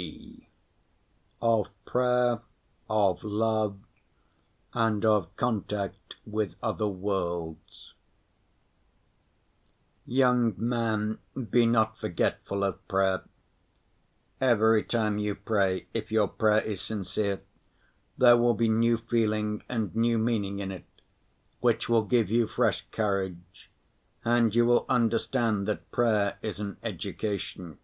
(g) 0.00 0.48
Of 1.42 1.66
Prayer, 1.84 2.40
of 2.88 3.22
Love, 3.22 3.80
and 4.72 5.04
of 5.04 5.36
Contact 5.36 6.14
with 6.24 6.56
other 6.62 6.88
Worlds 6.88 7.92
Young 10.06 10.54
man, 10.56 11.18
be 11.50 11.66
not 11.66 11.98
forgetful 11.98 12.64
of 12.64 12.88
prayer. 12.88 13.24
Every 14.40 14.84
time 14.84 15.18
you 15.18 15.34
pray, 15.34 15.86
if 15.92 16.10
your 16.10 16.28
prayer 16.28 16.62
is 16.62 16.80
sincere, 16.80 17.42
there 18.16 18.38
will 18.38 18.54
be 18.54 18.70
new 18.70 18.96
feeling 18.96 19.62
and 19.68 19.94
new 19.94 20.16
meaning 20.16 20.60
in 20.60 20.72
it, 20.72 20.86
which 21.60 21.90
will 21.90 22.04
give 22.04 22.30
you 22.30 22.46
fresh 22.48 22.86
courage, 22.90 23.70
and 24.24 24.54
you 24.54 24.64
will 24.64 24.86
understand 24.88 25.68
that 25.68 25.92
prayer 25.92 26.38
is 26.40 26.58
an 26.58 26.78
education. 26.82 27.76